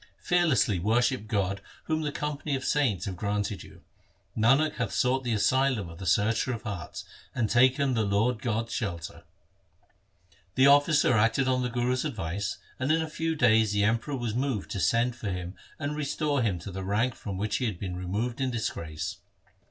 Fearlessly 0.17 0.79
worship 0.79 1.27
God 1.27 1.61
Whom 1.83 2.01
the 2.01 2.11
company 2.11 2.55
of 2.55 2.65
saints 2.65 3.05
have 3.05 3.15
granted 3.15 3.61
you. 3.61 3.83
Nanak 4.35 4.77
hath 4.77 4.91
sought 4.91 5.23
the 5.23 5.31
asylum 5.33 5.89
of 5.89 5.99
the 5.99 6.07
Searcher 6.07 6.53
of 6.53 6.63
hearts, 6.63 7.05
And 7.35 7.47
taken 7.47 7.93
the 7.93 8.01
Lord 8.01 8.41
God's 8.41 8.73
shelter. 8.73 9.13
1 9.17 9.23
The 10.55 10.65
officer 10.65 11.13
acted 11.13 11.47
on 11.47 11.61
the 11.61 11.69
Guru's 11.69 12.03
advice, 12.03 12.57
and 12.79 12.91
in 12.91 13.03
a 13.03 13.07
few 13.07 13.35
days 13.35 13.73
the 13.73 13.83
Emperor 13.83 14.17
was 14.17 14.33
moved 14.33 14.71
to 14.71 14.79
send 14.79 15.15
for 15.15 15.29
him 15.29 15.53
and 15.77 15.95
restore 15.95 16.41
him 16.41 16.57
to 16.61 16.71
the 16.71 16.83
rank 16.83 17.13
from 17.13 17.37
which 17.37 17.57
he 17.57 17.65
had 17.65 17.77
been 17.77 17.95
removed 17.95 18.41
in 18.41 18.49
disgrace. 18.49 19.17